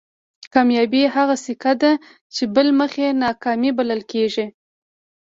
کامیابي 0.53 1.01
هغه 1.15 1.35
سکه 1.45 1.73
ده 1.81 1.91
چې 2.35 2.43
بل 2.55 2.67
مخ 2.79 2.91
یې 3.03 3.09
ناکامي 3.23 3.71
بلل 3.77 4.01
کېږي. 4.11 4.45